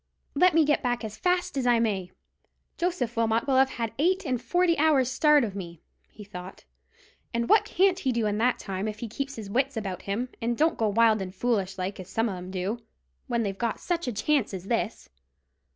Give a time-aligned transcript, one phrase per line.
[0.33, 2.09] "Let me get back as fast as I may,
[2.75, 6.65] Joseph Wilmot will have had eight and forty hours' start of me," he thought;
[7.35, 10.29] "and what can't he do in that time, if he keeps his wits about him,
[10.41, 12.79] and don't go wild and foolish like, as some of 'em do,
[13.27, 15.07] when they've got such a chance as this.